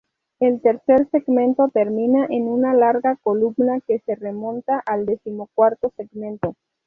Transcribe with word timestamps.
El 0.39 0.61
tercer 0.61 1.07
segmento 1.11 1.69
termina 1.69 2.25
en 2.31 2.47
una 2.47 2.73
larga 2.73 3.17
columna 3.21 3.81
que 3.81 3.99
se 3.99 4.15
remonta 4.15 4.81
al 4.83 5.05
decimocuarto 5.05 5.91
segmento. 5.95 6.55